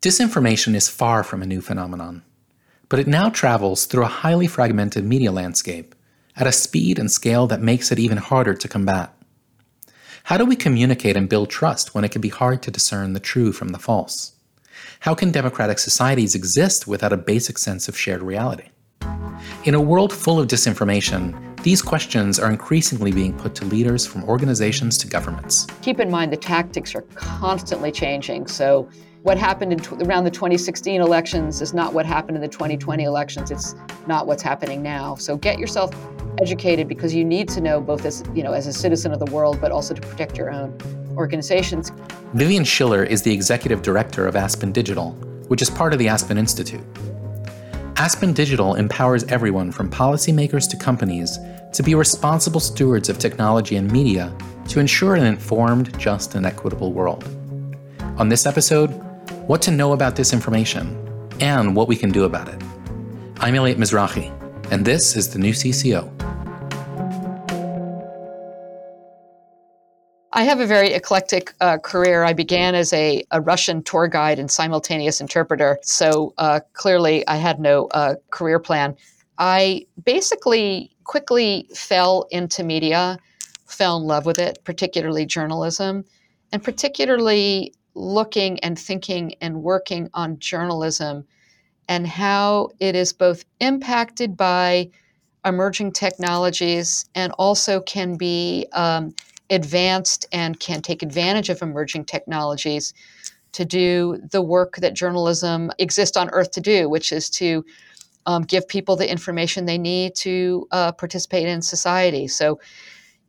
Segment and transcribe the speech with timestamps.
[0.00, 2.22] Disinformation is far from a new phenomenon,
[2.88, 5.92] but it now travels through a highly fragmented media landscape
[6.36, 9.12] at a speed and scale that makes it even harder to combat.
[10.22, 13.18] How do we communicate and build trust when it can be hard to discern the
[13.18, 14.36] true from the false?
[15.00, 18.68] How can democratic societies exist without a basic sense of shared reality?
[19.64, 21.34] In a world full of disinformation,
[21.64, 25.66] these questions are increasingly being put to leaders from organizations to governments.
[25.82, 28.46] Keep in mind the tactics are constantly changing.
[28.46, 28.88] So
[29.22, 33.50] what happened in, around the 2016 elections is not what happened in the 2020 elections.
[33.50, 33.74] It's
[34.06, 35.16] not what's happening now.
[35.16, 35.92] So get yourself
[36.40, 39.30] educated because you need to know both as you know as a citizen of the
[39.32, 40.76] world, but also to protect your own
[41.16, 41.90] organizations.
[42.34, 45.12] Vivian Schiller is the executive director of Aspen Digital,
[45.48, 46.84] which is part of the Aspen Institute.
[47.96, 51.38] Aspen Digital empowers everyone from policymakers to companies
[51.72, 54.32] to be responsible stewards of technology and media
[54.68, 57.24] to ensure an informed, just, and equitable world.
[58.18, 59.07] On this episode,
[59.46, 60.94] what to know about disinformation,
[61.40, 62.62] and what we can do about it.
[63.40, 64.32] I'm Elliot Mizrahi,
[64.70, 66.12] and this is the new CCO.
[70.32, 72.22] I have a very eclectic uh, career.
[72.22, 77.36] I began as a, a, Russian tour guide and simultaneous interpreter, so uh, clearly I
[77.36, 78.94] had no uh, career plan.
[79.38, 83.18] I basically quickly fell into media,
[83.66, 86.04] fell in love with it, particularly journalism,
[86.52, 91.24] and particularly looking and thinking and working on journalism
[91.88, 94.90] and how it is both impacted by
[95.44, 99.14] emerging technologies and also can be um,
[99.50, 102.92] advanced and can take advantage of emerging technologies
[103.52, 107.64] to do the work that journalism exists on earth to do, which is to
[108.26, 112.28] um, give people the information they need to uh, participate in society.
[112.28, 112.60] So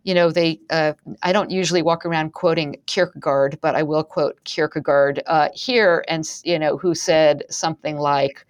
[0.03, 4.44] you know, they, uh, I don't usually walk around quoting Kierkegaard, but I will quote
[4.45, 8.45] Kierkegaard uh, here, and, you know, who said something like,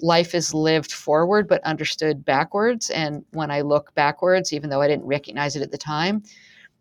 [0.00, 2.90] life is lived forward but understood backwards.
[2.90, 6.22] And when I look backwards, even though I didn't recognize it at the time,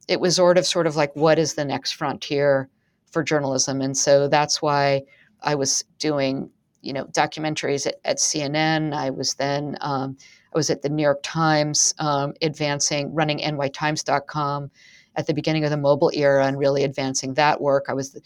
[0.08, 2.70] it was sort of, sort of like, what is the next frontier
[3.12, 3.82] for journalism?
[3.82, 5.04] And so that's why
[5.42, 6.50] I was doing,
[6.82, 8.94] you know, documentaries at, at CNN.
[8.94, 10.18] I was then, um,
[10.56, 14.72] I was at the New York Times, um, advancing, running nytimes.com
[15.18, 17.86] at the beginning of the mobile era and really advancing that work.
[17.90, 18.22] I was the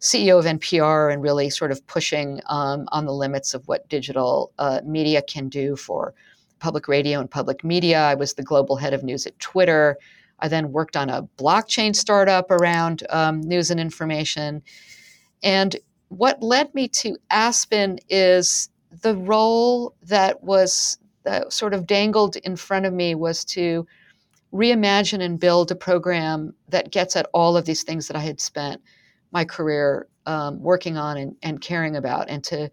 [0.00, 4.52] CEO of NPR and really sort of pushing um, on the limits of what digital
[4.58, 6.14] uh, media can do for
[6.58, 8.00] public radio and public media.
[8.00, 9.98] I was the global head of news at Twitter.
[10.40, 14.62] I then worked on a blockchain startup around um, news and information.
[15.44, 15.76] And
[16.08, 22.56] what led me to Aspen is the role that was that sort of dangled in
[22.56, 23.86] front of me was to
[24.52, 28.40] reimagine and build a program that gets at all of these things that I had
[28.40, 28.80] spent
[29.30, 32.70] my career um, working on and, and caring about, and to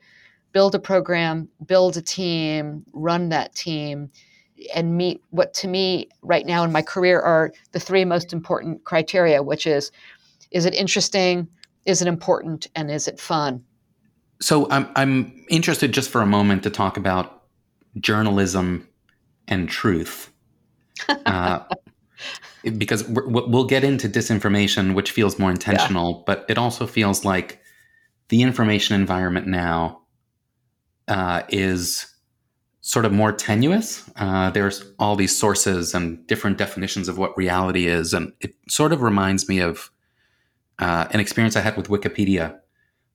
[0.52, 4.10] build a program, build a team, run that team,
[4.74, 8.84] and meet what to me right now in my career are the three most important
[8.86, 9.92] criteria, which is
[10.52, 11.48] is it interesting,
[11.86, 13.64] is it important, and is it fun?
[14.42, 17.35] So I'm I'm interested just for a moment to talk about
[18.00, 18.88] journalism
[19.48, 20.32] and truth.
[21.26, 21.60] Uh,
[22.78, 26.24] because we'll get into disinformation, which feels more intentional, yeah.
[26.26, 27.60] but it also feels like
[28.30, 30.02] the information environment now
[31.08, 32.16] uh, is
[32.82, 34.10] sort of more tenuous.
[34.16, 38.14] Uh, there's all these sources and different definitions of what reality is.
[38.14, 39.92] And it sort of reminds me of
[40.80, 42.60] uh, an experience I had with Wikipedia,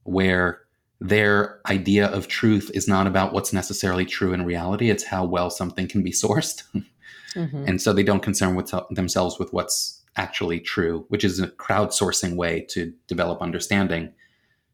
[0.02, 0.62] where
[1.00, 5.50] their idea of truth is not about what's necessarily true in reality it's how well
[5.50, 6.62] something can be sourced
[7.34, 7.64] mm-hmm.
[7.66, 12.36] and so they don't concern with themselves with what's actually true which is a crowdsourcing
[12.36, 14.12] way to develop understanding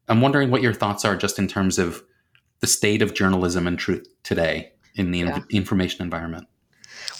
[0.08, 2.02] i'm wondering what your thoughts are just in terms of
[2.60, 5.36] the state of journalism and truth today in the yeah.
[5.36, 6.48] in- information environment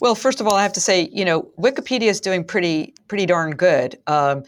[0.00, 3.26] well first of all i have to say you know wikipedia is doing pretty pretty
[3.26, 4.42] darn good um,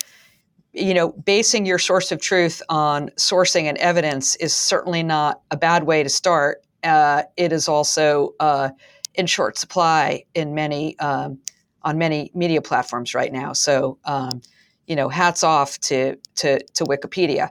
[0.73, 5.57] you know, basing your source of truth on sourcing and evidence is certainly not a
[5.57, 6.63] bad way to start.
[6.85, 8.71] Uh, it is also uh,
[9.15, 11.39] in short supply in many um,
[11.83, 13.53] on many media platforms right now.
[13.53, 14.43] So, um,
[14.87, 17.51] you know, hats off to to, to Wikipedia.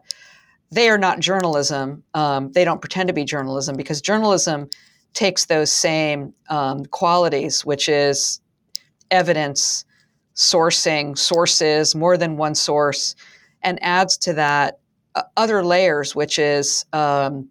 [0.71, 2.03] They are not journalism.
[2.13, 4.69] Um, they don't pretend to be journalism because journalism
[5.13, 8.41] takes those same um, qualities, which is
[9.09, 9.85] evidence,
[10.37, 13.15] sourcing sources, more than one source,
[13.63, 14.79] and adds to that
[15.15, 17.49] uh, other layers, which is um,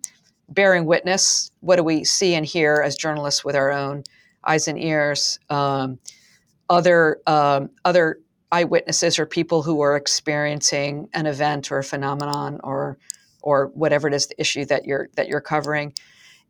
[0.48, 1.50] bearing witness.
[1.60, 4.04] What do we see and hear as journalists with our own
[4.44, 5.38] eyes and ears?
[5.50, 5.98] Um,
[6.70, 8.20] other um, other
[8.52, 12.96] eyewitnesses or people who are experiencing an event or a phenomenon or
[13.42, 15.92] or whatever it is the issue that you're that you're covering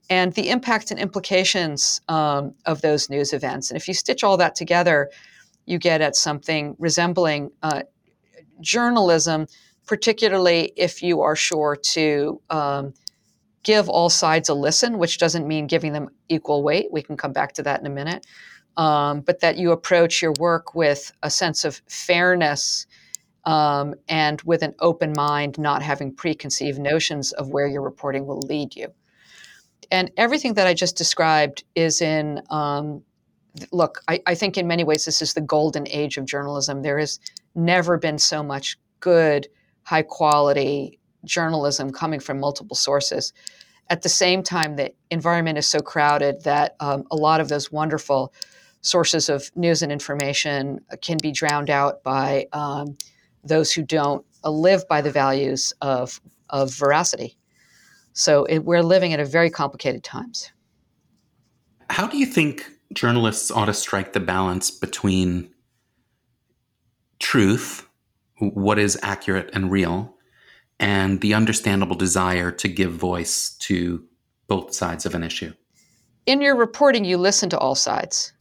[0.09, 4.37] and the impact and implications um, of those news events and if you stitch all
[4.37, 5.11] that together
[5.67, 7.83] you get at something resembling uh,
[8.61, 9.47] journalism
[9.87, 12.93] particularly if you are sure to um,
[13.63, 17.33] give all sides a listen which doesn't mean giving them equal weight we can come
[17.33, 18.27] back to that in a minute
[18.77, 22.87] um, but that you approach your work with a sense of fairness
[23.47, 28.41] um, and with an open mind, not having preconceived notions of where your reporting will
[28.41, 28.89] lead you.
[29.91, 33.03] And everything that I just described is in, um,
[33.73, 36.83] look, I, I think in many ways this is the golden age of journalism.
[36.83, 37.19] There has
[37.55, 39.49] never been so much good,
[39.85, 43.33] high quality journalism coming from multiple sources.
[43.89, 47.71] At the same time, the environment is so crowded that um, a lot of those
[47.71, 48.33] wonderful
[48.81, 52.97] sources of news and information can be drowned out by um,
[53.45, 56.21] those who don't uh, live by the values of,
[56.51, 57.37] of veracity.
[58.13, 60.53] So it, we're living in a very complicated times.
[61.91, 65.51] How do you think journalists ought to strike the balance between
[67.19, 67.87] truth,
[68.39, 70.15] what is accurate and real,
[70.79, 74.05] and the understandable desire to give voice to
[74.49, 75.53] both sides of an issue?
[76.27, 78.33] In your reporting, you listen to all sides.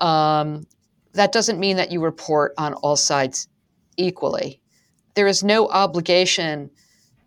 [0.00, 0.66] Um,
[1.14, 3.48] that doesn't mean that you report on all sides
[3.96, 4.60] equally.
[5.14, 6.70] There is no obligation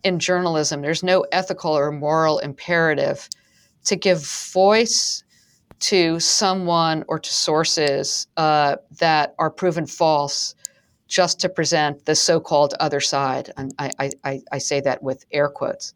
[0.03, 3.29] in journalism, there's no ethical or moral imperative
[3.85, 5.23] to give voice
[5.81, 10.55] to someone or to sources uh, that are proven false
[11.07, 13.51] just to present the so called other side.
[13.57, 15.93] And I, I, I say that with air quotes.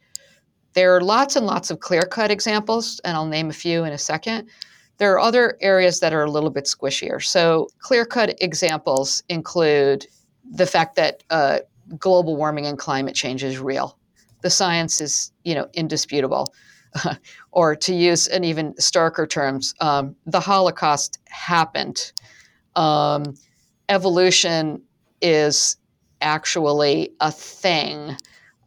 [0.73, 3.93] There are lots and lots of clear cut examples, and I'll name a few in
[3.93, 4.49] a second.
[4.97, 7.23] There are other areas that are a little bit squishier.
[7.23, 10.05] So, clear cut examples include
[10.51, 11.59] the fact that uh,
[11.97, 13.97] global warming and climate change is real.
[14.41, 16.53] The science is, you know, indisputable.
[17.51, 22.11] or to use an even starker terms, um, the Holocaust happened.
[22.75, 23.35] Um,
[23.89, 24.81] evolution
[25.21, 25.77] is
[26.21, 28.15] actually a thing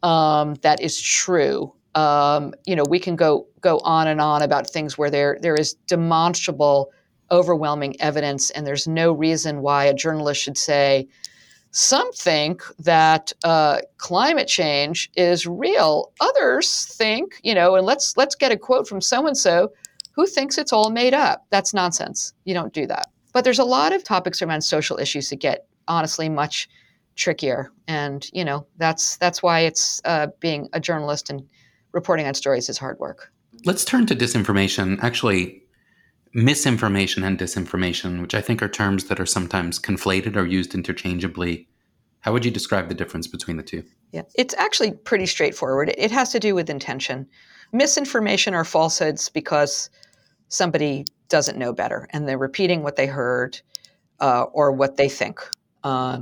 [0.03, 1.73] um, that is true.
[1.95, 5.55] Um, you know, we can go go on and on about things where there there
[5.55, 6.91] is demonstrable,
[7.31, 11.07] overwhelming evidence, and there's no reason why a journalist should say,
[11.71, 16.11] some think that uh, climate change is real.
[16.19, 19.71] Others think, you know, and let's let's get a quote from so and so
[20.11, 21.45] who thinks it's all made up.
[21.49, 22.33] That's nonsense.
[22.45, 23.07] You don't do that.
[23.33, 26.67] But there's a lot of topics around social issues that get honestly much
[27.15, 31.47] trickier, and you know that's that's why it's uh, being a journalist and
[31.91, 33.31] reporting on stories is hard work.
[33.65, 34.97] Let's turn to disinformation.
[35.03, 35.61] Actually,
[36.33, 41.67] misinformation and disinformation, which I think are terms that are sometimes conflated or used interchangeably.
[42.21, 43.83] How would you describe the difference between the two?
[44.11, 45.93] Yeah, it's actually pretty straightforward.
[45.97, 47.27] It has to do with intention.
[47.71, 49.89] Misinformation are falsehoods because
[50.49, 53.59] somebody doesn't know better and they're repeating what they heard
[54.19, 55.39] uh, or what they think.
[55.83, 56.21] Uh,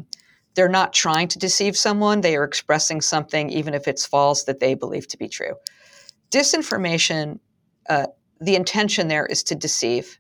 [0.56, 4.60] they're not trying to deceive someone, they are expressing something, even if it's false, that
[4.60, 5.54] they believe to be true.
[6.32, 7.40] Disinformation
[7.90, 8.08] uh,
[8.42, 10.20] the intention there is to deceive,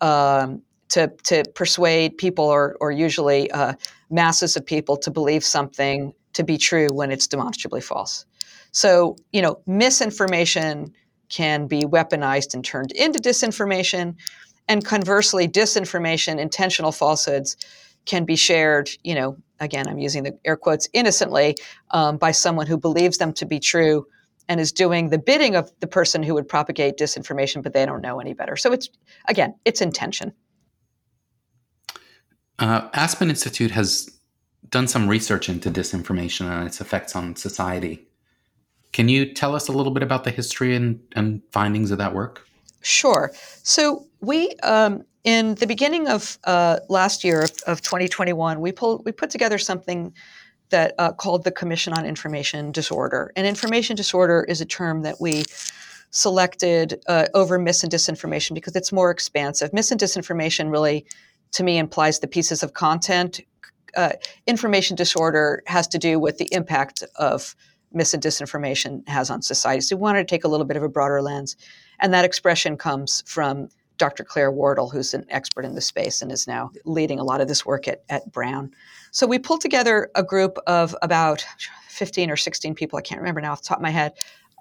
[0.00, 3.74] um, to to persuade people, or or usually uh,
[4.10, 8.24] masses of people to believe something to be true when it's demonstrably false.
[8.72, 10.92] So you know, misinformation
[11.28, 14.14] can be weaponized and turned into disinformation,
[14.68, 17.56] and conversely, disinformation, intentional falsehoods,
[18.04, 18.90] can be shared.
[19.02, 21.56] You know, again, I'm using the air quotes innocently
[21.90, 24.06] um, by someone who believes them to be true
[24.48, 28.00] and is doing the bidding of the person who would propagate disinformation, but they don't
[28.00, 28.56] know any better.
[28.56, 28.88] So it's
[29.28, 30.32] again, it's intention.
[32.58, 34.10] Uh, Aspen Institute has
[34.70, 38.06] done some research into disinformation and its effects on society.
[38.92, 42.14] Can you tell us a little bit about the history and, and findings of that
[42.14, 42.46] work?
[42.82, 43.32] Sure.
[43.62, 49.04] So we, um, in the beginning of uh, last year of, of 2021, we pulled
[49.04, 50.14] we put together something
[50.70, 53.32] that uh, called the Commission on Information Disorder.
[53.36, 55.44] And information disorder is a term that we
[56.10, 59.72] selected uh, over mis and disinformation because it's more expansive.
[59.72, 61.06] Mis and disinformation really,
[61.52, 63.40] to me, implies the pieces of content.
[63.96, 64.12] Uh,
[64.46, 67.54] information disorder has to do with the impact of
[67.92, 69.80] mis and disinformation has on society.
[69.80, 71.56] So we wanted to take a little bit of a broader lens.
[72.00, 74.24] And that expression comes from Dr.
[74.24, 77.48] Claire Wardle, who's an expert in the space and is now leading a lot of
[77.48, 78.70] this work at, at Brown.
[79.10, 81.44] So we pulled together a group of about
[81.88, 84.12] 15 or 16 people, I can't remember now off the top of my head,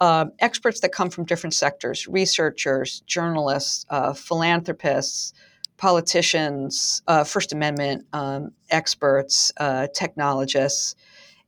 [0.02, 5.34] uh, experts that come from different sectors researchers, journalists, uh, philanthropists,
[5.78, 10.96] politicians, uh, First Amendment um, experts, uh, technologists.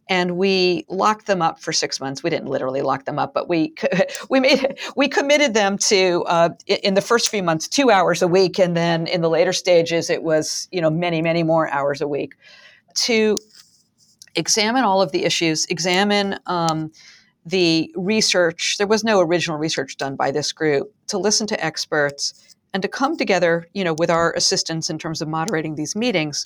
[0.09, 2.23] And we locked them up for six months.
[2.23, 3.73] We didn't literally lock them up, but we
[4.29, 8.27] we made we committed them to uh, in the first few months two hours a
[8.27, 12.01] week, and then in the later stages it was you know many many more hours
[12.01, 12.35] a week
[12.95, 13.37] to
[14.35, 16.37] examine all of the issues, examine.
[16.45, 16.91] Um,
[17.45, 22.55] the research, there was no original research done by this group, to listen to experts
[22.73, 26.43] and to come together, you know, with our assistance in terms of moderating these meetings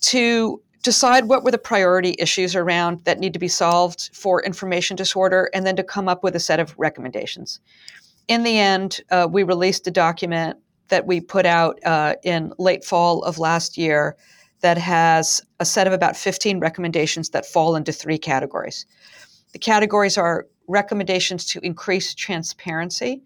[0.00, 4.96] to decide what were the priority issues around that need to be solved for information
[4.96, 7.58] disorder and then to come up with a set of recommendations.
[8.28, 12.84] In the end, uh, we released a document that we put out uh, in late
[12.84, 14.16] fall of last year
[14.60, 18.86] that has a set of about 15 recommendations that fall into three categories.
[19.52, 23.22] The categories are recommendations to increase transparency,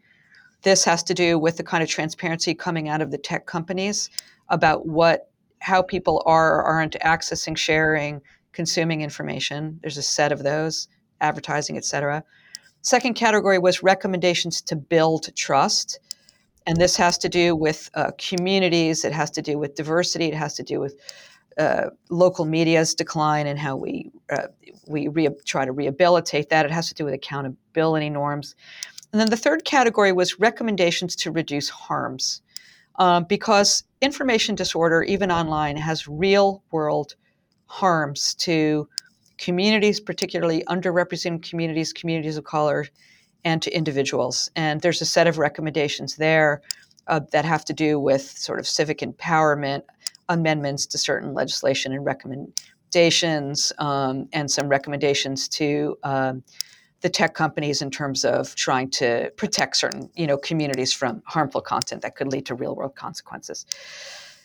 [0.63, 4.11] this has to do with the kind of transparency coming out of the tech companies
[4.49, 8.21] about what how people are or aren't accessing, sharing,
[8.53, 9.79] consuming information.
[9.83, 10.89] There's a set of those,
[11.21, 12.23] advertising, et cetera.
[12.83, 16.01] Second category was recommendations to build trust.
[16.67, 20.35] And this has to do with uh, communities, it has to do with diversity, it
[20.35, 20.95] has to do with
[21.59, 24.49] uh, local media's decline and how we uh,
[24.87, 26.65] we re- try to rehabilitate that.
[26.65, 28.55] It has to do with accountability norms.
[29.13, 32.43] And then the third category was recommendations to reduce harms.
[32.99, 37.15] Um, because information disorder, even online, has real world
[37.67, 38.89] harms to
[39.37, 42.87] communities, particularly underrepresented communities, communities of color,
[43.45, 44.51] and to individuals.
[44.57, 46.61] And there's a set of recommendations there
[47.07, 49.83] uh, that have to do with sort of civic empowerment,
[50.29, 56.43] amendments to certain legislation and recommendations, um, and some recommendations to um,
[57.01, 61.61] the tech companies in terms of trying to protect certain you know communities from harmful
[61.61, 63.67] content that could lead to real world consequences.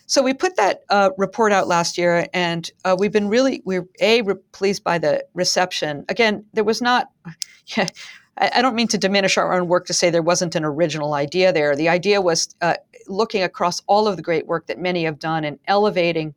[0.06, 3.88] So we put that uh, report out last year, and uh, we've been really we're
[4.00, 6.04] a re- pleased by the reception.
[6.08, 7.10] Again, there was not.
[7.78, 7.88] Yeah,
[8.36, 11.50] I, don't mean to diminish our own work to say there wasn't an original idea
[11.50, 11.74] there.
[11.74, 12.74] The idea was uh,
[13.06, 16.34] looking across all of the great work that many have done and elevating,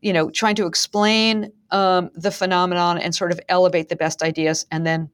[0.00, 4.64] you know, trying to explain um, the phenomenon and sort of elevate the best ideas,
[4.70, 5.10] and then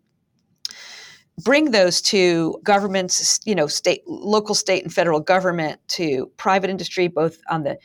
[1.42, 7.08] bring those to governments, you know, state, local, state, and federal government, to private industry,
[7.08, 7.78] both on the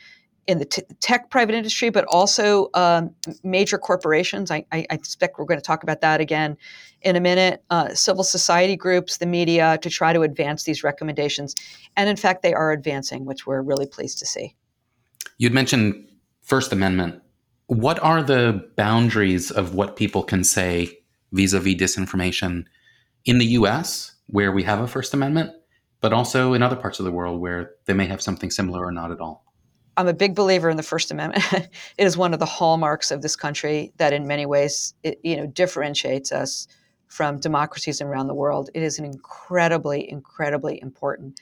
[0.46, 3.14] in the t- tech private industry, but also um,
[3.44, 4.50] major corporations.
[4.50, 6.56] I, I, expect we're going to talk about that again
[7.02, 7.62] in a minute.
[7.70, 11.54] Uh, civil society groups, the media, to try to advance these recommendations,
[11.96, 14.56] and in fact, they are advancing, which we're really pleased to see.
[15.38, 16.08] You'd mentioned
[16.42, 17.22] First Amendment.
[17.66, 20.98] What are the boundaries of what people can say
[21.32, 22.64] vis-a-vis disinformation?
[23.24, 25.52] In the US, where we have a First Amendment,
[26.00, 28.92] but also in other parts of the world where they may have something similar or
[28.92, 29.44] not at all.
[29.96, 31.44] I'm a big believer in the First Amendment.
[31.52, 35.36] it is one of the hallmarks of this country that, in many ways, it, you
[35.36, 36.68] know, differentiates us
[37.08, 38.70] from democracies around the world.
[38.72, 41.40] It is an incredibly, incredibly important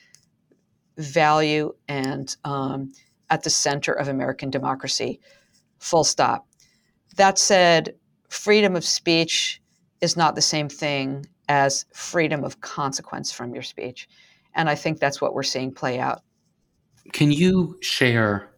[0.97, 2.91] value and um,
[3.29, 5.19] at the center of American democracy.
[5.77, 6.47] Full stop.
[7.15, 7.95] That said,
[8.29, 9.61] freedom of speech
[10.01, 14.07] is not the same thing as freedom of consequence from your speech.
[14.55, 16.21] And I think that's what we're seeing play out.
[17.11, 18.51] Can you share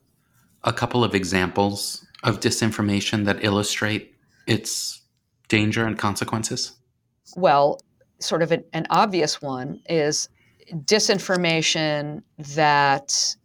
[0.64, 4.14] a couple of examples of disinformation that illustrate
[4.46, 5.02] its
[5.48, 6.74] danger and consequences?
[7.36, 7.80] Well,
[8.20, 10.30] sort of an, an obvious one is
[10.74, 12.22] disinformation
[12.56, 13.36] that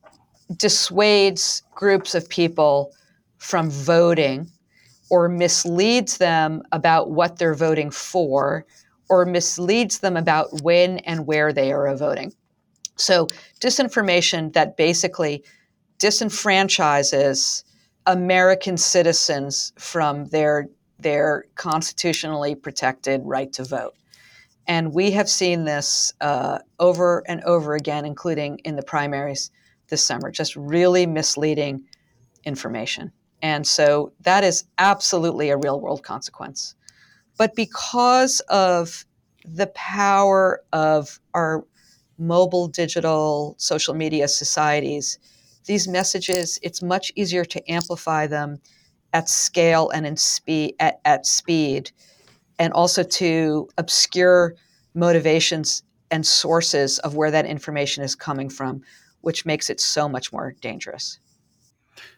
[0.57, 2.93] dissuades groups of people
[3.39, 4.51] from voting
[5.09, 8.67] or misleads them about what they're voting for
[9.09, 12.33] or misleads them about when and where they are voting.
[12.97, 13.29] So,
[13.61, 15.45] disinformation that basically
[15.99, 17.65] disenfranchises
[18.07, 23.95] American citizens from their, their constitutionally protected right to vote.
[24.67, 29.51] And we have seen this uh, over and over again, including in the primaries
[29.89, 31.85] this summer, just really misleading
[32.45, 33.13] information.
[33.43, 36.75] And so that is absolutely a real world consequence.
[37.37, 39.05] But because of
[39.45, 41.65] the power of our
[42.19, 45.19] mobile, digital, social media societies,
[45.67, 48.59] these messages, it's much easier to amplify them
[49.13, 51.91] at scale and in speed at, at speed,
[52.59, 54.55] and also to obscure
[54.95, 58.83] motivations and sources of where that information is coming from,
[59.21, 61.19] which makes it so much more dangerous.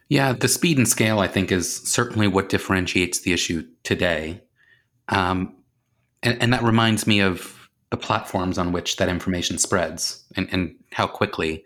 [0.08, 4.42] Yeah, the speed and scale, I think, is certainly what differentiates the issue today.
[5.08, 5.54] Um,
[6.22, 10.74] and, and, that reminds me of the platforms on which that information spreads and, and
[10.92, 11.64] how quickly.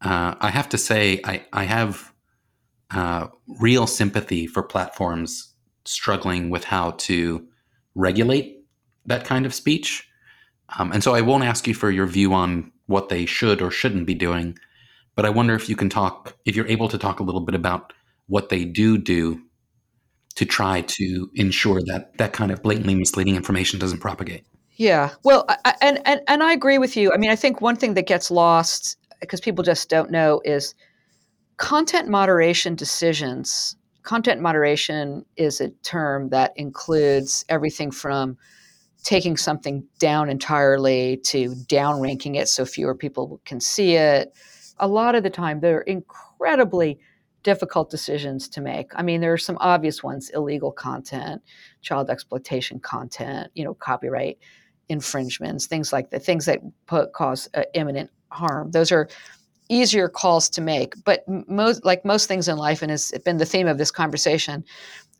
[0.00, 2.12] Uh, I have to say, I, I have
[2.90, 3.26] uh,
[3.60, 5.52] real sympathy for platforms
[5.84, 7.46] struggling with how to
[7.94, 8.64] regulate
[9.06, 10.08] that kind of speech.
[10.78, 13.70] Um, and so I won't ask you for your view on what they should or
[13.70, 14.58] shouldn't be doing,
[15.14, 17.54] but I wonder if you can talk, if you're able to talk a little bit
[17.54, 17.92] about
[18.26, 19.42] what they do do
[20.36, 24.44] to try to ensure that that kind of blatantly misleading information doesn't propagate.
[24.76, 27.12] Yeah, well, I, and, and and I agree with you.
[27.12, 30.74] I mean, I think one thing that gets lost because people just don't know is
[31.58, 33.76] content moderation decisions.
[34.02, 38.38] Content moderation is a term that includes everything from
[39.02, 44.32] taking something down entirely to downranking it so fewer people can see it.
[44.78, 46.98] A lot of the time, they're incredibly
[47.42, 48.90] difficult decisions to make.
[48.94, 51.42] I mean, there are some obvious ones illegal content,
[51.80, 54.38] child exploitation content, you know, copyright
[54.88, 58.70] infringements, things like that, things that put, cause uh, imminent harm.
[58.72, 59.08] Those are
[59.68, 60.94] easier calls to make.
[61.04, 64.64] But most, like most things in life, and has been the theme of this conversation,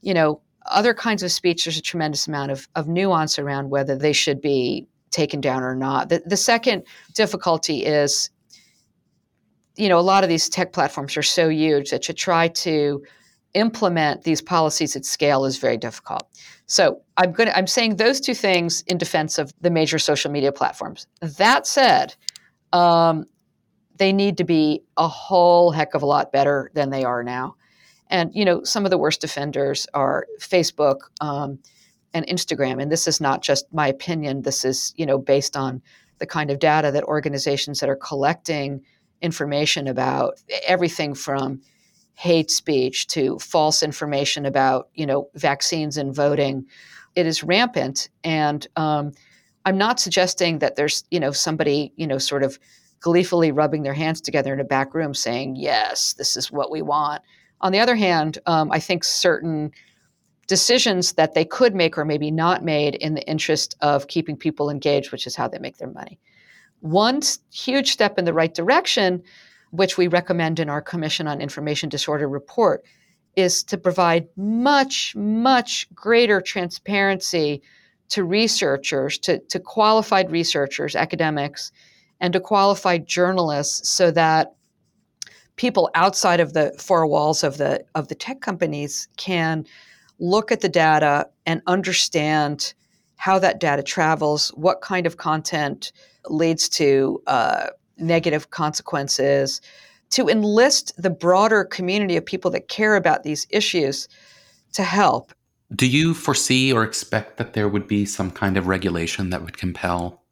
[0.03, 3.97] you know, other kinds of speech, there's a tremendous amount of, of nuance around whether
[3.97, 6.09] they should be taken down or not.
[6.09, 6.85] The, the second
[7.15, 8.31] difficulty is,
[9.81, 13.03] you know, a lot of these tech platforms are so huge that to try to
[13.55, 16.23] implement these policies at scale is very difficult.
[16.67, 20.31] So I'm going to, I'm saying those two things in defense of the major social
[20.31, 21.07] media platforms.
[21.39, 22.15] That said,
[22.73, 23.25] um,
[23.97, 27.57] they need to be a whole heck of a lot better than they are now.
[28.09, 31.59] And you know, some of the worst offenders are Facebook um,
[32.13, 32.83] and Instagram.
[32.83, 34.43] And this is not just my opinion.
[34.43, 35.81] This is you know based on
[36.19, 38.83] the kind of data that organizations that are collecting
[39.23, 41.61] information about everything from
[42.15, 46.67] hate speech to false information about you know vaccines and voting.
[47.15, 49.12] It is rampant, and um,
[49.65, 52.59] I'm not suggesting that there's you know somebody you know sort of
[53.00, 56.83] gleefully rubbing their hands together in a back room saying yes, this is what we
[56.83, 57.23] want.
[57.62, 59.73] On the other hand, um, I think certain
[60.47, 64.69] decisions that they could make or maybe not made in the interest of keeping people
[64.69, 66.19] engaged, which is how they make their money.
[66.81, 67.21] One
[67.53, 69.23] huge step in the right direction,
[69.71, 72.85] which we recommend in our Commission on Information Disorder report,
[73.37, 77.63] is to provide much, much greater transparency
[78.09, 81.71] to researchers, to, to qualified researchers, academics,
[82.21, 84.54] and to qualified journalists so that
[85.57, 89.65] people outside of the four walls of the of the tech companies can
[90.19, 92.75] look at the data and understand
[93.17, 95.93] how that data travels, what kind of content
[96.28, 99.61] leads to uh, negative consequences,
[100.11, 104.09] to enlist the broader community of people that care about these issues
[104.73, 105.33] to help.
[105.75, 109.56] Do you foresee or expect that there would be some kind of regulation that would
[109.56, 110.23] compel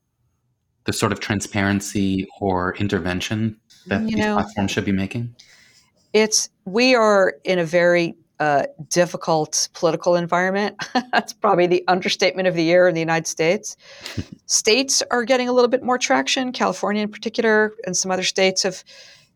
[0.85, 5.35] the sort of transparency or intervention that you these know, platforms should be making?
[6.13, 10.77] It's we are in a very uh, difficult political environment.
[11.13, 13.77] That's probably the understatement of the year in the United States.
[14.47, 16.53] states are getting a little bit more traction.
[16.53, 18.85] California, in particular, and some other states have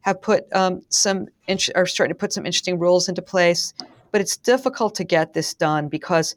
[0.03, 1.29] have put um, some
[1.75, 3.73] are starting to put some interesting rules into place.
[4.11, 6.37] But it's difficult to get this done because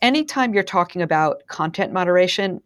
[0.00, 2.60] anytime you're talking about content moderation,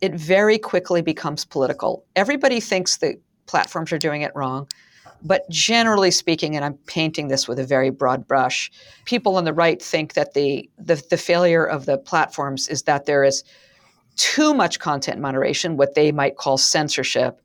[0.00, 2.04] it very quickly becomes political.
[2.14, 3.14] Everybody thinks that
[3.46, 4.68] platforms are doing it wrong.
[5.24, 8.70] But generally speaking, and I'm painting this with a very broad brush,
[9.04, 13.06] people on the right think that the, the, the failure of the platforms is that
[13.06, 13.44] there is
[14.16, 17.40] too much content moderation, what they might call censorship.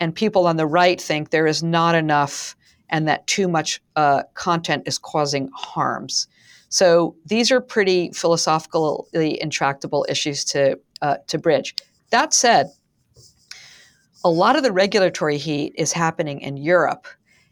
[0.00, 2.54] And people on the right think there is not enough
[2.90, 6.28] and that too much uh, content is causing harms.
[6.68, 11.74] So these are pretty philosophically intractable issues to, uh, to bridge.
[12.10, 12.70] That said,
[14.24, 17.06] a lot of the regulatory heat is happening in Europe.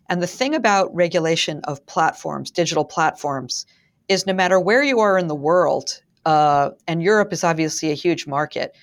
[0.09, 3.67] And the thing about regulation of platforms, digital platforms,
[4.09, 7.95] is no matter where you are in the world, uh, and Europe is obviously a
[7.95, 8.77] huge market,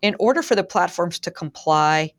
[0.00, 2.12] in order for the platforms to comply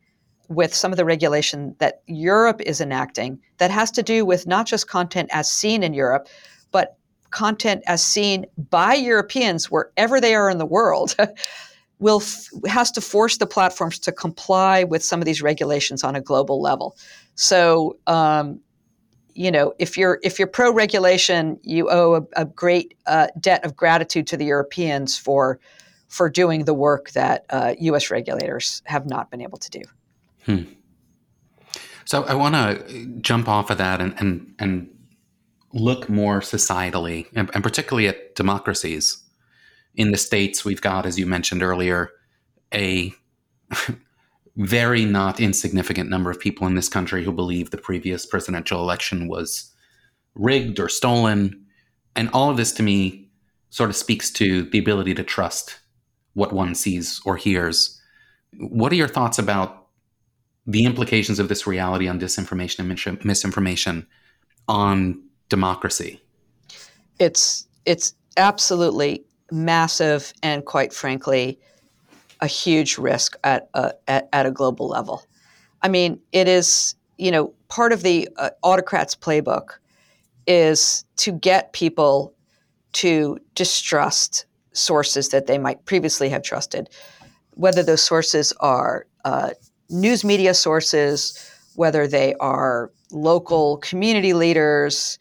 [0.49, 4.67] with some of the regulation that Europe is enacting, that has to do with not
[4.67, 6.27] just content as seen in Europe,
[6.71, 6.97] but
[7.31, 11.15] content as seen by Europeans wherever they are in the world.
[12.03, 12.21] will
[12.67, 16.61] has to force the platforms to comply with some of these regulations on a global
[16.61, 16.95] level.
[17.35, 18.59] So, um,
[19.33, 23.65] you know, if you're if you're pro regulation, you owe a, a great uh, debt
[23.65, 25.59] of gratitude to the Europeans for
[26.09, 28.11] for doing the work that uh, U.S.
[28.11, 29.81] regulators have not been able to do.
[30.45, 30.63] Hmm.
[32.05, 34.89] So I want to jump off of that and and and
[35.73, 39.22] look more societally, and, and particularly at democracies
[39.95, 42.11] in the States, we've got, as you mentioned earlier,
[42.73, 43.13] a
[44.55, 49.27] very not insignificant number of people in this country who believe the previous presidential election
[49.27, 49.71] was
[50.35, 51.65] rigged or stolen.
[52.15, 53.29] And all of this to me
[53.69, 55.79] sort of speaks to the ability to trust
[56.33, 57.99] what one sees or hears.
[58.57, 59.87] What are your thoughts about
[60.65, 64.07] the implications of this reality on disinformation and misinformation
[64.67, 66.21] on democracy?
[67.19, 69.23] It's it's absolutely
[69.53, 71.59] massive and quite frankly
[72.41, 75.23] a huge risk at a, at, at a global level.
[75.81, 79.77] I mean, it is you know part of the uh, autocrats playbook
[80.47, 82.33] is to get people
[82.93, 86.89] to distrust sources that they might previously have trusted,
[87.53, 89.51] whether those sources are uh,
[89.89, 95.19] news media sources, whether they are local community leaders,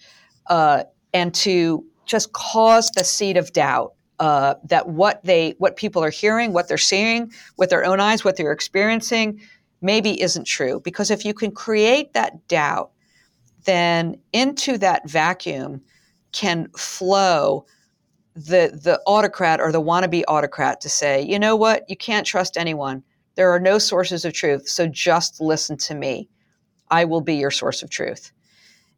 [0.49, 6.03] uh, and to just cause the seed of doubt uh, that what they what people
[6.03, 9.41] are hearing, what they're seeing with their own eyes, what they're experiencing,
[9.81, 10.81] maybe isn't true.
[10.85, 12.91] Because if you can create that doubt,
[13.65, 15.83] then into that vacuum
[16.33, 17.67] can flow
[18.35, 22.57] the the autocrat or the wannabe autocrat to say, you know what, you can't trust
[22.57, 23.03] anyone.
[23.35, 26.29] There are no sources of truth, so just listen to me.
[26.91, 28.33] I will be your source of truth.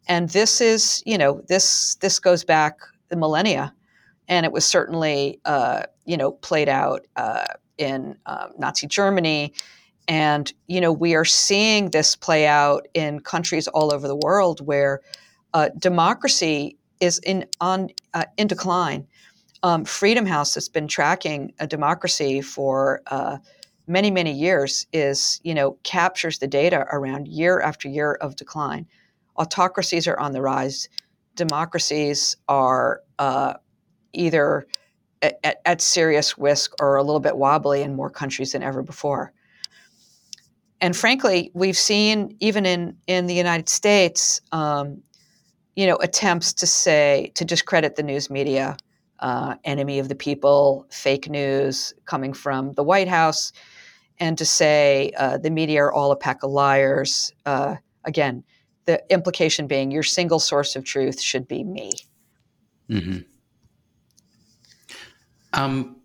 [0.07, 3.75] And this is, you know, this this goes back the millennia,
[4.29, 7.45] and it was certainly, uh, you know, played out uh,
[7.79, 9.53] in uh, Nazi Germany,
[10.09, 14.61] and you know, we are seeing this play out in countries all over the world
[14.67, 15.01] where
[15.55, 19.07] uh, democracy is in on uh, in decline.
[19.63, 23.39] Um, Freedom House has been tracking a democracy for uh,
[23.87, 24.87] many many years.
[24.93, 28.87] Is you know captures the data around year after year of decline.
[29.37, 30.89] Autocracies are on the rise.
[31.35, 33.55] Democracies are uh,
[34.15, 34.67] either
[35.23, 39.33] at, at, serious risk or a little bit wobbly in more countries than ever before
[40.85, 45.03] and frankly, we've seen even in in the United States, um,
[45.77, 48.77] you know, attempts to say to discredit the news media,
[49.21, 53.51] uh, enemy of the people, fake news coming from the White House,
[54.21, 57.33] and to say uh, the media are all a pack of liars.
[57.47, 58.45] Uh, again,
[58.85, 61.93] the implication being your single source of truth should be me.
[62.91, 63.21] Mm-hmm.
[65.55, 65.97] Um,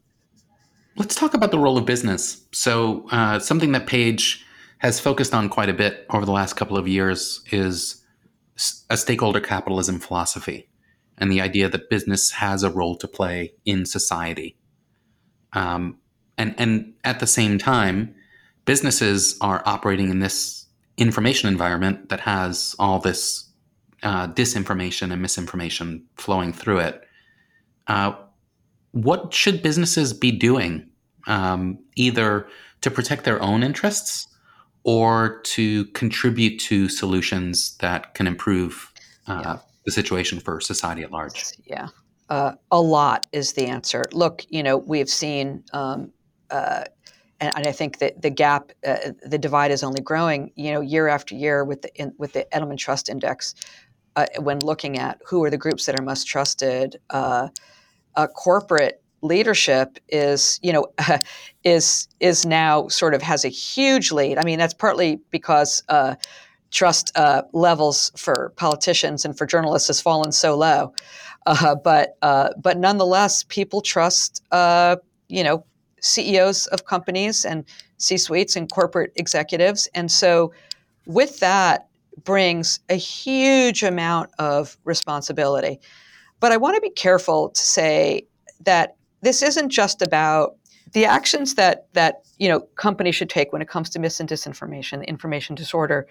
[0.95, 2.45] let's talk about the role of business.
[2.51, 4.45] So, uh, something that Page
[4.77, 8.01] has focused on quite a bit over the last couple of years is
[8.89, 10.69] a stakeholder capitalism philosophy
[11.17, 14.57] and the idea that business has a role to play in society.
[15.53, 15.97] Um,
[16.37, 18.15] and, and at the same time,
[18.65, 23.49] businesses are operating in this information environment that has all this
[24.03, 27.03] uh, disinformation and misinformation flowing through it.
[27.87, 28.13] Uh,
[28.91, 30.89] what should businesses be doing,
[31.27, 32.47] um, either
[32.81, 34.27] to protect their own interests
[34.83, 38.91] or to contribute to solutions that can improve
[39.27, 39.57] uh, yeah.
[39.85, 41.45] the situation for society at large?
[41.65, 41.89] Yeah.
[42.29, 44.05] Uh, a lot is the answer.
[44.13, 46.11] Look, you know, we have seen, um,
[46.51, 46.83] uh,
[47.39, 50.51] and, and, I think that the gap, uh, the divide is only growing.
[50.55, 53.55] You know, year after year with the in, with the Edelman Trust Index,
[54.15, 56.97] uh, when looking at who are the groups that are most trusted,
[58.15, 60.85] uh, corporate leadership is you know
[61.63, 64.37] is is now sort of has a huge lead.
[64.37, 66.15] I mean that's partly because uh,
[66.71, 70.93] trust uh, levels for politicians and for journalists has fallen so low,
[71.45, 74.95] uh, but uh, but nonetheless people trust uh,
[75.27, 75.65] you know
[76.01, 77.65] CEOs of companies and
[77.97, 80.53] C suites and corporate executives, and so
[81.05, 81.87] with that
[82.23, 85.79] brings a huge amount of responsibility.
[86.39, 88.27] But I want to be careful to say
[88.61, 90.55] that this isn't just about
[90.93, 94.29] the actions that that you know companies should take when it comes to mis and
[94.29, 96.07] disinformation, information disorder,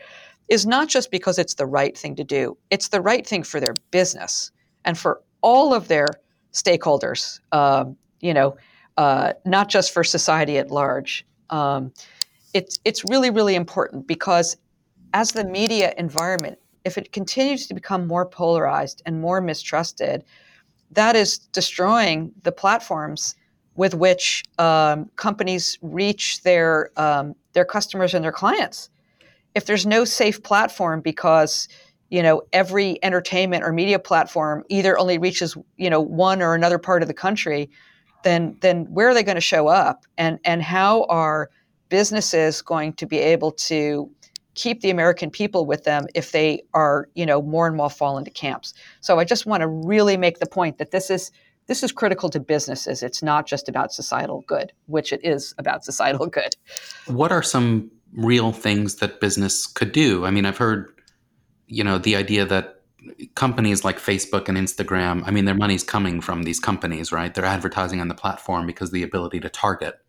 [0.49, 2.57] is not just because it's the right thing to do.
[2.71, 4.51] It's the right thing for their business
[4.85, 6.09] and for all of their
[6.53, 7.41] stakeholders.
[7.53, 8.57] Um, you know,
[8.97, 11.25] uh, not just for society at large.
[11.51, 11.93] Um,
[12.55, 14.57] it's it's really really important because
[15.15, 16.59] as the media environment,
[16.89, 20.25] if it continues to become more polarized and more mistrusted,
[20.91, 23.37] that is destroying the platforms
[23.77, 28.89] with which um, companies reach their um, their customers and their clients.
[29.55, 31.69] If there's no safe platform because
[32.09, 36.79] you know every entertainment or media platform either only reaches you know one or another
[36.79, 37.71] part of the country,
[38.25, 41.51] then then where are they going to show up and and how are
[41.91, 44.11] businesses going to be able to
[44.59, 48.19] keep the American people with them if they are, you know, more and more fall
[48.19, 48.75] into camps.
[49.01, 51.31] So I just want to really make the point that this is
[51.69, 53.03] this is critical to businesses.
[53.03, 56.57] It's not just about societal good, which it is about societal good.
[57.07, 60.25] What are some real things that business could do?
[60.25, 60.91] I mean, I've heard,
[61.67, 62.81] you know, the idea that
[63.35, 67.33] companies like Facebook and Instagram, I mean, their money's coming from these companies, right?
[67.33, 70.01] They're advertising on the platform because the ability to target,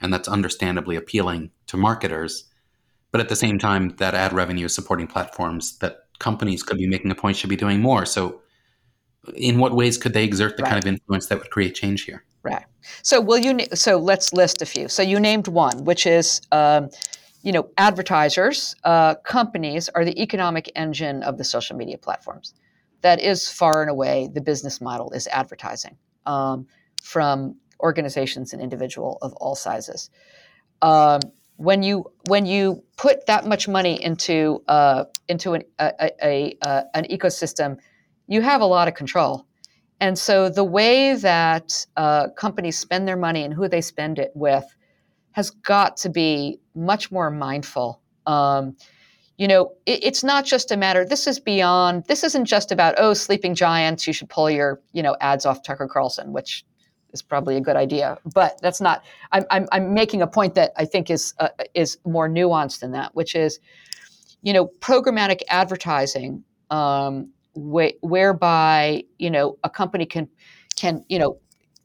[0.00, 2.51] and that's understandably appealing to marketers.
[3.12, 6.86] But at the same time, that ad revenue is supporting platforms that companies could be
[6.86, 8.06] making a point should be doing more.
[8.06, 8.40] So,
[9.36, 10.70] in what ways could they exert the right.
[10.70, 12.24] kind of influence that would create change here?
[12.42, 12.64] Right.
[13.02, 13.60] So, will you?
[13.74, 14.88] So, let's list a few.
[14.88, 16.40] So, you named one, which is.
[16.50, 16.90] Um,
[17.44, 22.54] you know, advertisers, uh, companies are the economic engine of the social media platforms.
[23.00, 26.66] That is far and away the business model is advertising um,
[27.02, 30.08] from organizations and individual of all sizes.
[30.82, 31.20] Um,
[31.62, 36.84] when you when you put that much money into uh, into an, a, a, a,
[36.94, 37.78] an ecosystem,
[38.26, 39.46] you have a lot of control.
[40.00, 44.32] And so the way that uh, companies spend their money and who they spend it
[44.34, 44.64] with
[45.32, 48.00] has got to be much more mindful.
[48.26, 48.76] Um,
[49.38, 51.04] you know, it, it's not just a matter.
[51.04, 52.06] This is beyond.
[52.08, 54.04] This isn't just about oh, sleeping giants.
[54.08, 56.64] You should pull your you know ads off Tucker Carlson, which
[57.12, 58.18] is probably a good idea.
[58.34, 59.04] But that's not.
[59.32, 62.92] I'm I'm, I'm making a point that I think is uh, is more nuanced than
[62.92, 63.60] that, which is,
[64.42, 70.28] you know, programmatic advertising, um, wh- whereby you know a company can
[70.76, 71.38] can you know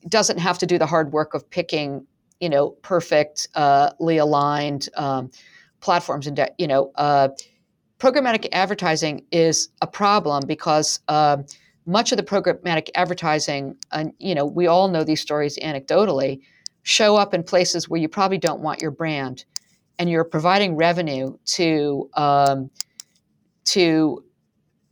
[0.09, 2.05] doesn't have to do the hard work of picking
[2.39, 5.31] you know, perfectly uh, aligned um,
[5.79, 6.27] platforms.
[6.27, 7.29] And, you know, uh,
[7.99, 11.37] programmatic advertising is a problem because uh,
[11.87, 16.41] much of the programmatic advertising, and you know, we all know these stories anecdotally,
[16.83, 19.45] show up in places where you probably don't want your brand,
[19.97, 22.69] and you're providing revenue to um,
[23.65, 24.23] to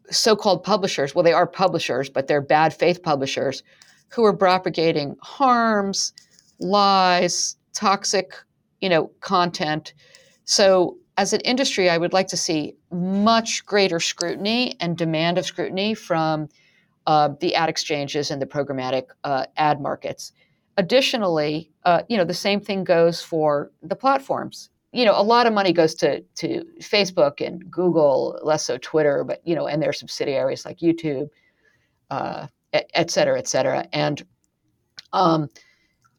[0.10, 1.14] so-called publishers.
[1.14, 3.64] Well, they are publishers, but they're bad faith publishers
[4.10, 6.14] who are propagating harms,
[6.60, 8.34] lies, toxic,
[8.80, 9.94] you know, content.
[10.46, 15.46] So as an industry, I would like to see much greater scrutiny and demand of
[15.46, 16.50] scrutiny from
[17.08, 20.32] uh, the ad exchanges and the programmatic uh, ad markets.
[20.78, 24.70] Additionally, uh, you know, the same thing goes for the platforms.
[24.92, 29.24] You know, a lot of money goes to to Facebook and Google, less so Twitter,
[29.24, 31.30] but you know, and their subsidiaries like YouTube,
[32.10, 33.88] uh, et cetera, et cetera.
[33.94, 34.26] And
[35.14, 35.50] um,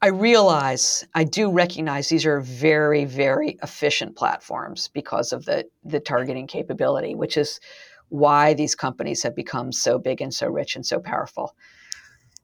[0.03, 6.01] I realize, I do recognize these are very, very efficient platforms because of the, the
[6.01, 7.61] targeting capability, which is
[8.09, 11.55] why these companies have become so big and so rich and so powerful.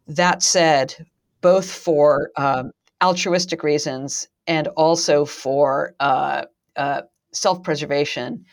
[0.06, 0.94] That said,
[1.40, 2.72] both for um,
[3.02, 6.44] altruistic reasons and also for uh,
[6.76, 8.44] uh, self preservation,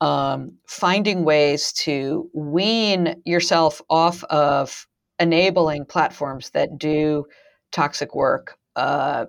[0.00, 4.86] um, finding ways to wean yourself off of
[5.18, 7.24] enabling platforms that do
[7.72, 9.26] toxic work, uh,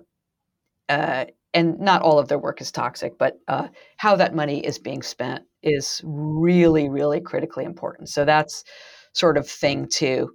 [0.88, 1.24] uh,
[1.58, 3.66] and not all of their work is toxic, but uh,
[3.96, 8.08] how that money is being spent is really, really critically important.
[8.08, 8.62] So that's
[9.12, 10.30] sort of thing two.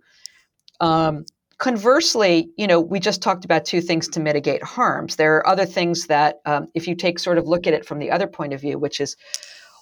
[0.81, 1.23] Um,
[1.59, 5.15] conversely, you know, we just talked about two things to mitigate harms.
[5.15, 7.99] There are other things that, um, if you take sort of look at it from
[7.99, 9.15] the other point of view, which is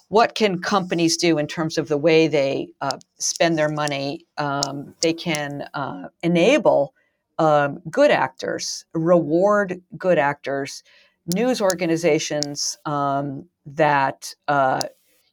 [0.08, 4.26] what can companies do in terms of the way they uh, spend their money?
[4.38, 6.94] Um, they can uh, enable
[7.38, 10.84] um, good actors, reward good actors,
[11.26, 14.82] news organizations um, that uh,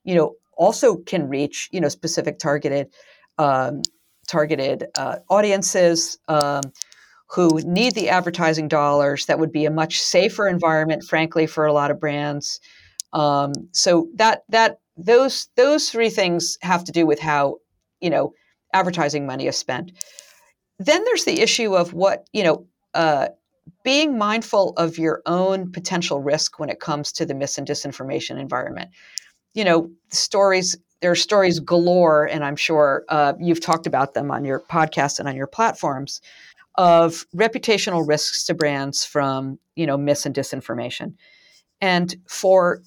[0.04, 2.88] you know also can reach you know specific targeted
[3.38, 3.82] um,
[4.28, 6.62] targeted uh, audiences um,
[7.28, 9.26] who need the advertising dollars.
[9.26, 12.60] That would be a much safer environment, frankly, for a lot of brands.
[13.14, 17.58] Um, so that that those those three things have to do with how
[18.02, 18.34] you know
[18.74, 19.92] advertising money is spent
[20.80, 23.28] then there's the issue of what you know uh,
[23.84, 28.40] being mindful of your own potential risk when it comes to the mis and disinformation
[28.40, 28.90] environment.
[29.54, 34.32] You know stories there are stories galore and i'm sure uh, you've talked about them
[34.32, 36.20] on your podcast and on your platforms
[36.80, 41.14] of reputational risks to brands from you know mis and disinformation.
[41.82, 42.82] And for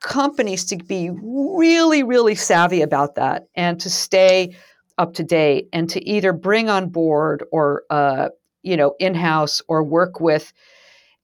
[0.00, 4.56] companies to be really really savvy about that and to stay
[4.96, 8.28] up to date and to either bring on board or uh,
[8.64, 10.52] you know in-house or work with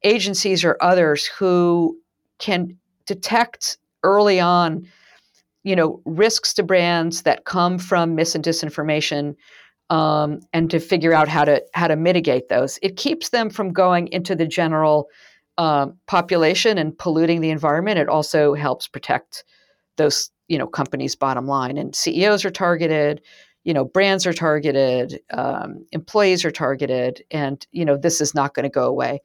[0.05, 1.97] agencies or others who
[2.39, 2.77] can
[3.07, 4.87] detect early on
[5.63, 9.35] you know risks to brands that come from mis and disinformation
[9.91, 12.79] um, and to figure out how to how to mitigate those.
[12.81, 15.09] It keeps them from going into the general
[15.59, 17.99] um, population and polluting the environment.
[17.99, 19.45] It also helps protect
[19.97, 21.77] those you know companies bottom line.
[21.77, 23.21] And ceos are targeted
[23.71, 28.55] you know brands are targeted um, employees are targeted and you know this is not
[28.55, 29.21] going to go away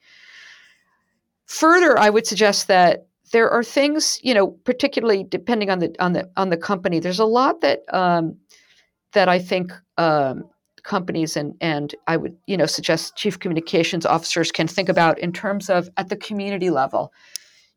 [1.48, 6.14] further i would suggest that there are things you know particularly depending on the on
[6.14, 8.38] the on the company there's a lot that um,
[9.16, 10.44] that I think um,
[10.84, 15.34] companies and and I would you know suggest chief communications officers can think about in
[15.34, 17.12] terms of at the community level.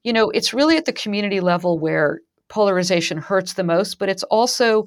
[0.05, 4.23] You know, it's really at the community level where polarization hurts the most, but it's
[4.25, 4.87] also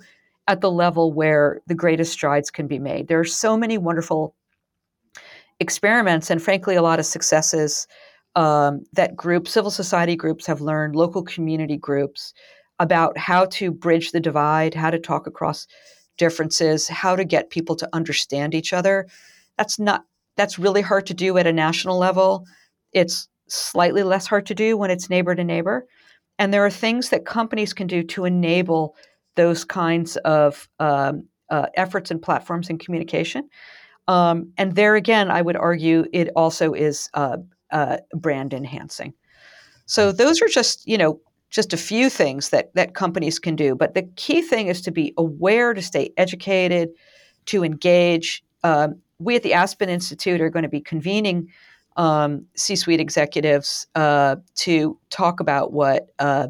[0.51, 3.07] at the level where the greatest strides can be made.
[3.07, 4.35] There are so many wonderful
[5.61, 7.87] experiments and frankly a lot of successes
[8.35, 12.33] um, that groups, civil society groups have learned, local community groups,
[12.79, 15.67] about how to bridge the divide, how to talk across
[16.17, 19.07] differences, how to get people to understand each other.
[19.57, 20.03] That's not
[20.35, 22.45] that's really hard to do at a national level.
[22.91, 25.87] It's slightly less hard to do when it's neighbor to neighbor.
[26.39, 28.95] And there are things that companies can do to enable
[29.35, 33.49] those kinds of um, uh, efforts and platforms and communication.
[34.07, 37.37] Um, and there again, I would argue it also is uh,
[37.71, 39.13] uh, brand enhancing.
[39.85, 43.75] So those are just you know just a few things that that companies can do.
[43.75, 46.89] But the key thing is to be aware, to stay educated,
[47.47, 48.43] to engage.
[48.63, 51.49] Um, we at the Aspen Institute are going to be convening
[51.97, 56.47] um, C-suite executives uh, to talk about what uh,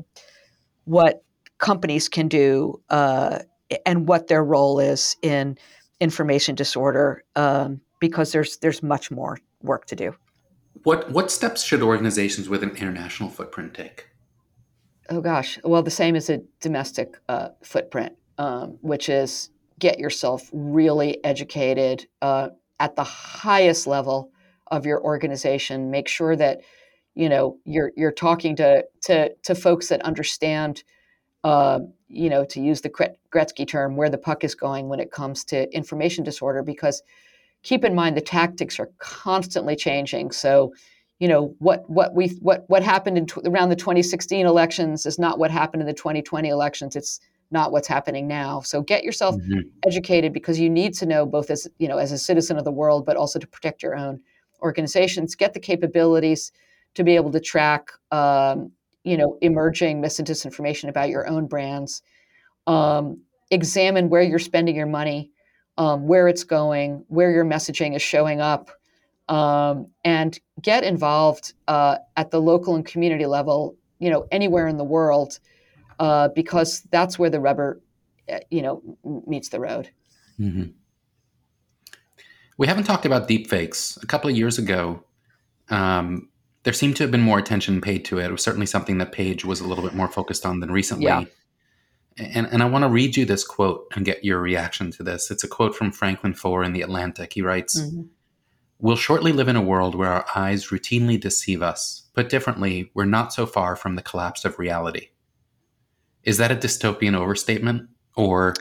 [0.86, 1.24] what
[1.62, 3.40] companies can do uh,
[3.86, 5.58] and what their role is in
[6.02, 10.14] information disorder, um, because there's there's much more work to do.
[10.84, 14.08] What what steps should organizations with an international footprint take?
[15.10, 20.50] Oh gosh, well, the same as a domestic uh, footprint, um, which is get yourself
[20.52, 24.32] really educated uh, at the highest level
[24.68, 25.92] of your organization.
[25.92, 26.62] Make sure that
[27.14, 30.84] you know you're you're talking to to to folks that understand.
[31.44, 35.12] Uh, you know, to use the Gretzky term, where the puck is going when it
[35.12, 37.02] comes to information disorder, because
[37.64, 40.32] keep in mind the tactics are constantly changing.
[40.32, 40.74] So,
[41.20, 45.20] you know what what we what what happened in t- around the 2016 elections is
[45.20, 46.96] not what happened in the 2020 elections.
[46.96, 47.20] It's
[47.52, 48.62] not what's happening now.
[48.62, 49.60] So get yourself mm-hmm.
[49.86, 52.72] educated because you need to know both as you know as a citizen of the
[52.72, 54.20] world, but also to protect your own
[54.62, 55.36] organizations.
[55.36, 56.52] Get the capabilities
[56.96, 58.72] to be able to track um,
[59.04, 62.02] you know emerging mis and disinformation about your own brands.
[62.68, 65.32] Um, examine where you're spending your money
[65.78, 68.70] um, where it's going, where your messaging is showing up,
[69.30, 74.78] um, and get involved uh, at the local and community level, you know, anywhere in
[74.78, 75.40] the world,
[76.00, 77.82] uh, because that's where the rubber,
[78.32, 78.82] uh, you know,
[79.26, 79.90] meets the road.
[80.40, 80.72] Mm-hmm.
[82.58, 84.02] We haven't talked about deepfakes.
[84.04, 85.04] A couple of years ago,
[85.70, 86.30] um,
[86.64, 88.26] there seemed to have been more attention paid to it.
[88.26, 91.06] It was certainly something that Page was a little bit more focused on than recently.
[91.06, 91.26] Yeah.
[92.18, 95.32] And, and I want to read you this quote and get your reaction to this.
[95.32, 97.34] It's a quote from Franklin Foer in The Atlantic.
[97.34, 98.02] He writes mm-hmm.
[98.80, 102.10] We'll shortly live in a world where our eyes routinely deceive us.
[102.16, 105.10] Put differently, we're not so far from the collapse of reality.
[106.24, 107.90] Is that a dystopian overstatement?
[108.16, 108.56] Or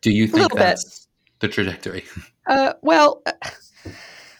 [0.00, 1.40] do you think that's bit.
[1.40, 2.04] the trajectory?
[2.48, 3.24] Uh, well,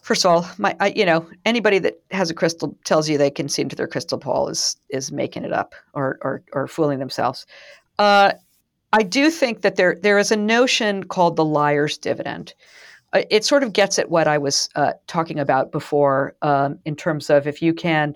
[0.06, 3.30] first of all, my I, you know anybody that has a crystal tells you they
[3.30, 7.00] can see into their crystal ball is is making it up or or, or fooling
[7.00, 7.44] themselves.
[7.98, 8.32] Uh,
[8.92, 12.54] I do think that there there is a notion called the liar's dividend.
[13.12, 16.94] Uh, it sort of gets at what I was uh, talking about before um, in
[16.94, 18.14] terms of if you can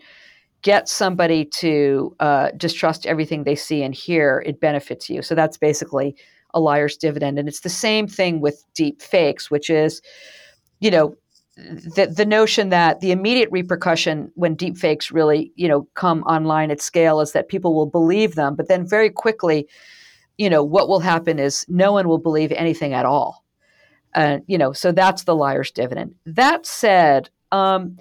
[0.62, 5.22] get somebody to uh, distrust everything they see and hear, it benefits you.
[5.22, 6.14] So that's basically
[6.54, 10.02] a liar's dividend, and it's the same thing with deep fakes, which is,
[10.80, 11.16] you know,
[11.94, 16.80] the, the notion that the immediate repercussion when deepfakes really you know come online at
[16.80, 19.68] scale is that people will believe them but then very quickly
[20.40, 23.44] you know what will happen is no one will believe anything at all.
[24.14, 26.14] Uh, you know so that's the liar's dividend.
[26.24, 27.98] That said um,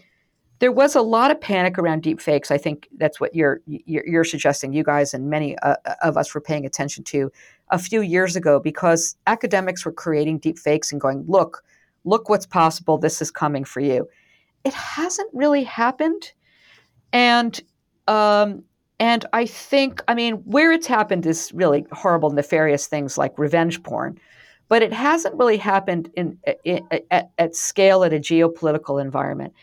[0.60, 2.50] there was a lot of panic around deepfakes.
[2.50, 6.41] I think that's what you're you're, suggesting you guys and many uh, of us were
[6.41, 7.30] paying attention to
[7.72, 11.63] a few years ago because academics were creating deepfakes and going look
[12.10, 12.98] look what's possible.
[12.98, 14.08] This is coming for you.
[14.63, 16.34] It hasn't really happened.
[17.13, 17.60] And
[18.08, 18.63] um,
[19.00, 23.82] and I think, I mean, where it's happened is really horrible, nefarious things like revenge
[23.84, 24.19] porn,
[24.67, 29.53] but it hasn't really happened in, in at, at scale at a geopolitical environment.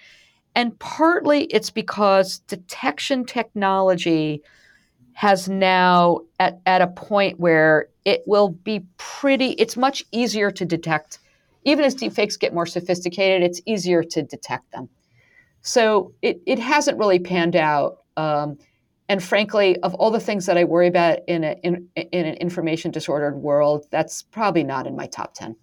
[0.55, 4.42] And partly it's because detection technology
[5.12, 10.64] has now at, at a point where it will be pretty, it's much easier to
[10.64, 11.18] detect
[11.66, 14.88] even as deepfakes get more sophisticated, it's easier to detect them.
[15.60, 17.98] So it, it hasn't really panned out.
[18.16, 18.58] Um,
[19.08, 22.34] and frankly, of all the things that I worry about in, a, in, in an
[22.34, 25.56] information disordered world, that's probably not in my top 10.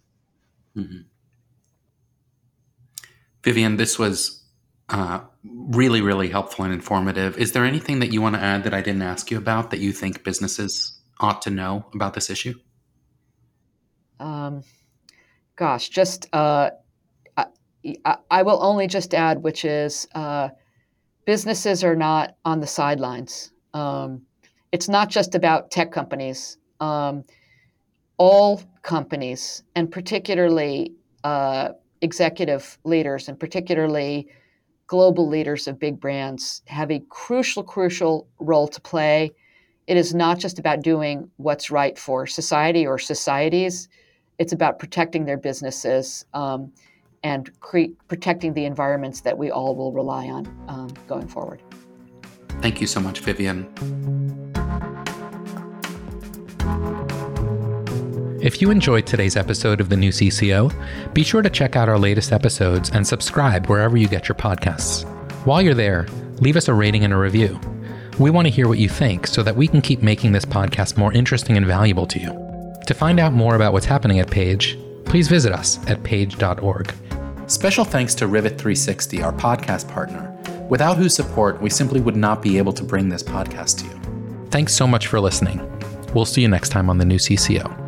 [0.77, 0.97] Mm-hmm.
[3.43, 4.43] Vivian, this was
[4.89, 7.37] uh, really, really helpful and informative.
[7.37, 9.79] Is there anything that you want to add that I didn't ask you about that
[9.79, 12.53] you think businesses ought to know about this issue?
[14.23, 14.63] um,
[15.55, 16.71] gosh, just uh,
[18.05, 20.49] I, I, will only just add, which is uh,
[21.25, 23.51] businesses are not on the sidelines.
[23.73, 24.21] Um,
[24.71, 26.57] it's not just about tech companies.
[26.79, 27.23] Um,
[28.17, 30.93] all companies, and particularly
[31.23, 31.69] uh,
[32.01, 34.27] executive leaders, and particularly
[34.87, 39.31] global leaders of big brands, have a crucial, crucial role to play.
[39.87, 43.89] It is not just about doing what's right for society or societies.
[44.39, 46.71] It's about protecting their businesses um,
[47.23, 51.61] and cre- protecting the environments that we all will rely on um, going forward.
[52.61, 53.69] Thank you so much, Vivian.
[58.41, 61.97] If you enjoyed today's episode of The New CCO, be sure to check out our
[61.97, 65.05] latest episodes and subscribe wherever you get your podcasts.
[65.45, 66.07] While you're there,
[66.41, 67.57] leave us a rating and a review.
[68.19, 70.97] We want to hear what you think so that we can keep making this podcast
[70.97, 72.42] more interesting and valuable to you.
[72.87, 76.93] To find out more about what's happening at Page, please visit us at page.org.
[77.47, 80.35] Special thanks to Rivet 360, our podcast partner,
[80.69, 84.47] without whose support we simply would not be able to bring this podcast to you.
[84.49, 85.61] Thanks so much for listening.
[86.13, 87.82] We'll see you next time on the new CCO.